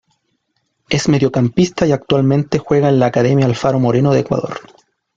[0.89, 4.59] Es mediocampista y actualmente juega en la Academia Alfaro Moreno de Ecuador.